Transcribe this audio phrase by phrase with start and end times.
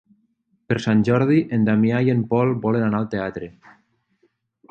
[0.71, 3.51] Per Sant Jordi en Damià i en Pol volen anar al teatre.